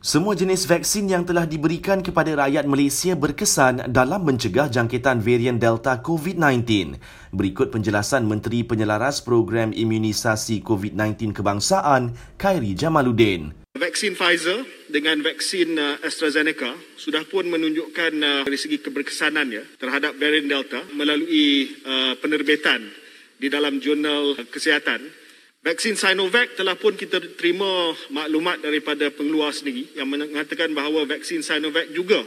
[0.00, 6.00] Semua jenis vaksin yang telah diberikan kepada rakyat Malaysia berkesan dalam mencegah jangkitan varian Delta
[6.00, 6.96] COVID-19.
[7.36, 13.52] Berikut penjelasan Menteri Penyelaras Program Imunisasi COVID-19 Kebangsaan, Khairi Jamaluddin.
[13.76, 20.48] Vaksin Pfizer dengan vaksin uh, AstraZeneca sudah pun menunjukkan uh, dari segi keberkesanannya terhadap varian
[20.48, 22.88] Delta melalui uh, penerbitan
[23.36, 25.20] di dalam jurnal kesihatan
[25.60, 31.84] Vaksin Sinovac telah pun kita terima maklumat daripada pengeluar sendiri yang mengatakan bahawa vaksin Sinovac
[31.92, 32.24] juga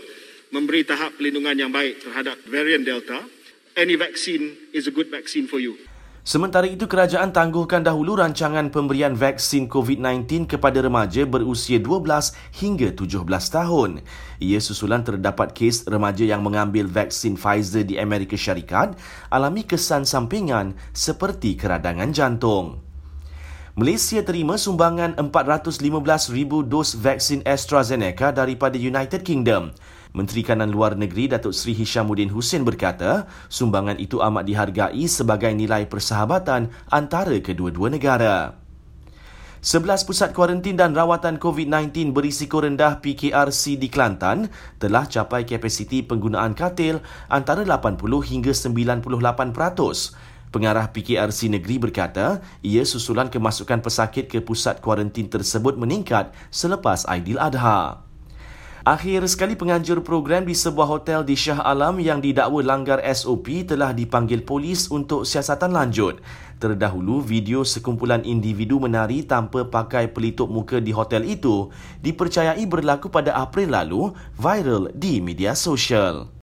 [0.53, 3.25] memberi tahap pelindungan yang baik terhadap varian Delta.
[3.73, 5.73] Any vaccine is a good vaccine for you.
[6.21, 13.17] Sementara itu, kerajaan tangguhkan dahulu rancangan pemberian vaksin COVID-19 kepada remaja berusia 12 hingga 17
[13.49, 14.05] tahun.
[14.45, 18.93] Ia susulan terdapat kes remaja yang mengambil vaksin Pfizer di Amerika Syarikat
[19.33, 22.92] alami kesan sampingan seperti keradangan jantung.
[23.73, 29.73] Malaysia terima sumbangan 415,000 dos vaksin AstraZeneca daripada United Kingdom.
[30.13, 35.89] Menteri Kanan Luar Negeri Datuk Seri Hishamuddin Hussein berkata, sumbangan itu amat dihargai sebagai nilai
[35.89, 38.61] persahabatan antara kedua-dua negara.
[39.57, 46.53] Sebelas pusat kuarantin dan rawatan COVID-19 berisiko rendah PKRC di Kelantan telah capai kapasiti penggunaan
[46.53, 50.29] katil antara 80 hingga 98%.
[50.53, 57.41] Pengarah PKRC Negeri berkata, ia susulan kemasukan pesakit ke pusat kuarantin tersebut meningkat selepas Aidil
[57.41, 58.05] Adha.
[58.85, 63.97] Akhir sekali penganjur program di sebuah hotel di Shah Alam yang didakwa langgar SOP telah
[63.97, 66.21] dipanggil polis untuk siasatan lanjut.
[66.61, 71.73] Terdahulu, video sekumpulan individu menari tanpa pakai pelitup muka di hotel itu
[72.05, 76.29] dipercayai berlaku pada April lalu viral di media sosial.